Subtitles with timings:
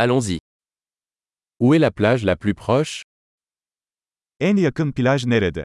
[0.00, 0.38] Allons-y.
[1.58, 3.02] Où est la plage la plus proche?
[4.40, 5.64] En yakın plaj nerede?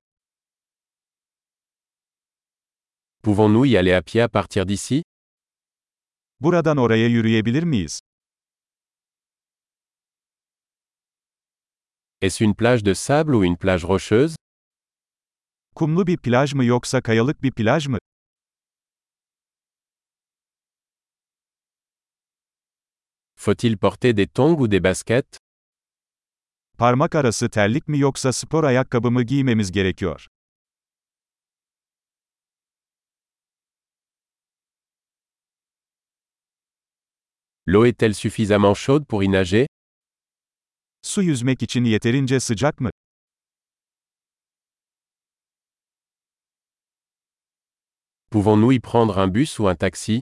[3.21, 5.03] Pouvons-nous y aller à pied à partir d'ici?
[6.39, 7.99] Buradan oraya yürüyebilir miyiz?
[12.21, 14.35] Est-ce une plage de sable ou une plage rocheuse?
[15.75, 17.97] Kumlu bir plaj mı yoksa kayalık bir plaj mı?
[23.45, 25.37] Faut-il porter des tongs ou des baskets?
[26.77, 30.27] Parmak arası terlik mi yoksa spor ayakkabı mı giymemiz gerekiyor?
[37.67, 39.67] L'eau est-elle suffisamment chaude pour y nager?
[41.01, 42.89] Su yüzmek için yeterince sıcak mı?
[48.31, 50.21] Pouvons-nous y prendre un bus ou un taxi?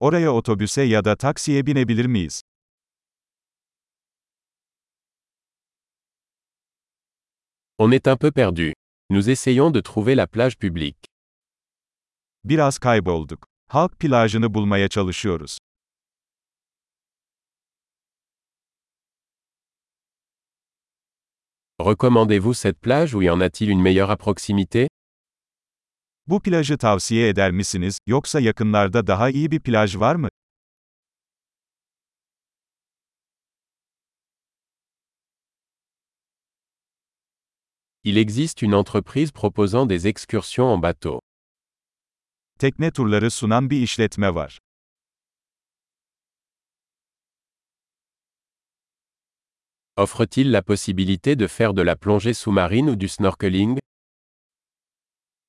[0.00, 2.42] Oraya otobüse ya da taksiye binebilir miyiz?
[7.78, 8.72] On est un peu perdu.
[9.10, 11.06] Nous essayons de trouver la plage publique.
[12.44, 13.46] Biraz kaybolduk.
[13.68, 15.58] Halk plajını bulmaya çalışıyoruz.
[21.80, 24.88] Recommandez-vous cette plage ou y en a-t-il une meilleure à proximité?
[26.26, 30.28] Bu plajı tavsiye eder misiniz, yoksa yakınlarda daha iyi bir plaj var mı?
[38.04, 41.20] Il existe une entreprise proposant des excursions en bateau.
[42.58, 44.58] Tekne turları sunan bir işletme var.
[49.96, 53.78] Offre-t-il la possibilité de faire de la plongée sous-marine ou du snorkeling?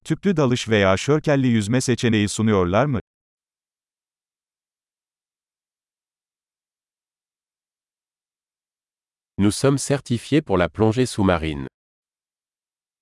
[0.05, 2.99] Tüplü dalış veya şörkelli yüzme seçeneği sunuyorlar mı?
[9.37, 11.67] Nous sommes certifiés pour la plongée sous-marine.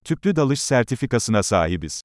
[0.06, 2.02] Tüplü dalış sertifikasına sahibiz.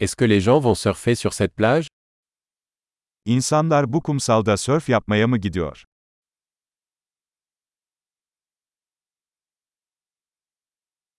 [0.00, 1.86] Est-ce que les gens vont surfer sur cette plage
[3.24, 5.84] İnsanlar bu kumsalda sörf yapmaya mı gidiyor?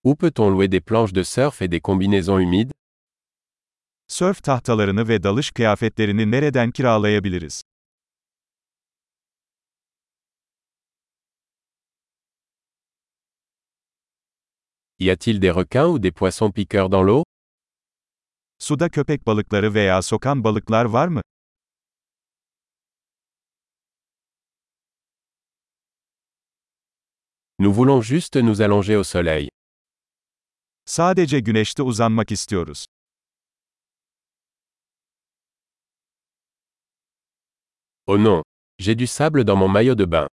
[0.03, 2.71] Où peut-on louer des planches de surf et des combinaisons humides?
[4.07, 7.61] Sörf tahtalarını ve dalış kıyafetlerini nereden kiralayabiliriz?
[14.99, 17.23] Y a-t-il des requins ou des poissons piqueurs dans l'eau?
[18.59, 21.21] Suda köpek balıkları veya sokan balıklar var mı?
[27.59, 29.49] Nous voulons juste nous allonger au soleil.
[30.85, 32.85] Sadece güneşte uzanmak istiyoruz.
[38.07, 38.43] Oh non,
[38.79, 40.27] j'ai du sable dans mon maillot de bain.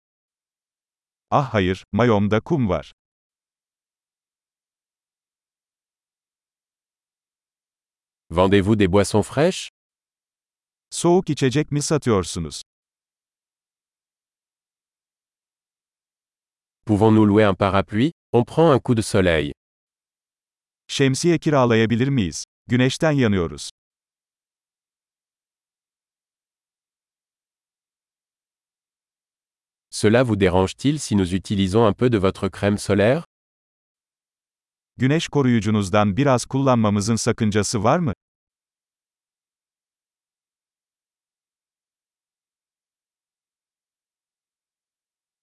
[1.31, 2.94] Ah hayır, mayomda kum var.
[8.29, 9.69] Vendez-vous des boissons fraîches?
[10.90, 12.62] Soğuk içecek mi satıyorsunuz?
[16.85, 18.12] Pouvons-nous louer un parapluie?
[18.31, 19.56] On prend un coup de soleil.
[20.88, 22.46] Şemsiye kiralayabilir miyiz?
[22.68, 23.70] Güneşten yanıyoruz.
[29.92, 33.24] Cela vous dérange-t-il si nous utilisons un peu de votre crème solaire?
[34.97, 38.14] Güneş koruyucunuzdan biraz kullanmamızın sakıncası var mı?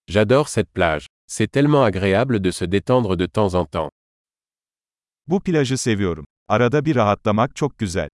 [0.08, 1.06] J'adore cette plage.
[1.26, 3.93] C'est tellement agréable de se détendre de temps en temps.
[5.26, 6.24] Bu plajı seviyorum.
[6.48, 8.08] Arada bir rahatlamak çok güzel.